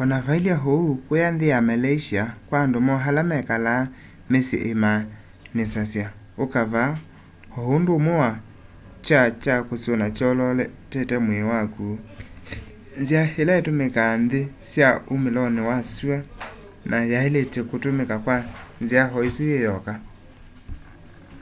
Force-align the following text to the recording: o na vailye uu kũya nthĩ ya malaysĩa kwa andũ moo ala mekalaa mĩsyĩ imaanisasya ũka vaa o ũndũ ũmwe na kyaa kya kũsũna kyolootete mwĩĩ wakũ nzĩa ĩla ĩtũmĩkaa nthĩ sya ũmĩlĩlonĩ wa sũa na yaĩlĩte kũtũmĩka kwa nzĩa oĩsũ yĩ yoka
o 0.00 0.02
na 0.10 0.16
vailye 0.26 0.54
uu 0.74 0.90
kũya 1.06 1.28
nthĩ 1.34 1.46
ya 1.54 1.58
malaysĩa 1.68 2.22
kwa 2.46 2.58
andũ 2.64 2.78
moo 2.86 3.00
ala 3.08 3.22
mekalaa 3.30 3.90
mĩsyĩ 4.30 4.58
imaanisasya 4.72 6.06
ũka 6.44 6.60
vaa 6.72 6.92
o 7.58 7.60
ũndũ 7.74 7.92
ũmwe 7.98 8.14
na 8.24 8.30
kyaa 9.06 9.28
kya 9.42 9.56
kũsũna 9.68 10.06
kyolootete 10.16 11.16
mwĩĩ 11.24 11.44
wakũ 11.50 11.86
nzĩa 13.00 13.22
ĩla 13.40 13.52
ĩtũmĩkaa 13.60 14.12
nthĩ 14.22 14.40
sya 14.70 14.88
ũmĩlĩlonĩ 15.12 15.62
wa 15.68 15.76
sũa 15.94 16.18
na 16.90 16.96
yaĩlĩte 17.12 17.60
kũtũmĩka 17.70 18.16
kwa 18.24 18.36
nzĩa 18.82 19.04
oĩsũ 19.18 19.42
yĩ 19.52 19.58
yoka 19.66 19.92